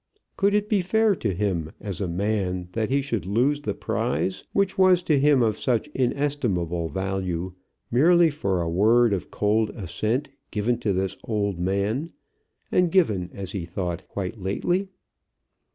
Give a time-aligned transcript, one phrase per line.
[0.35, 4.43] Could it be fair to him as a man that he should lose the prize
[4.51, 7.53] which was to him of such inestimable value,
[7.91, 12.09] merely for a word of cold assent given to this old man,
[12.71, 14.87] and given, as he thought, quite lately?